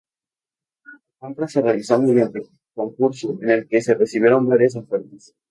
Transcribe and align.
La 0.83 0.97
compra 1.27 1.47
se 1.47 1.61
realizó 1.61 2.01
mediante 2.01 2.41
concurso, 2.73 3.37
en 3.39 3.51
el 3.51 3.67
que 3.67 3.83
se 3.83 3.93
recibieron 3.93 4.47
varias 4.47 4.75
ofertas. 4.75 5.35